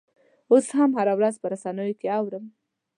اوس 0.51 0.65
هم 0.77 0.91
هره 0.99 1.13
ورځ 1.19 1.35
په 1.41 1.47
رسنیو 1.53 1.97
کې 1.99 2.07
اورو. 2.17 2.39